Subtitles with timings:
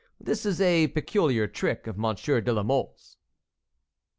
[0.19, 3.17] This is a peculiar trick of Monsieur de la Mole's."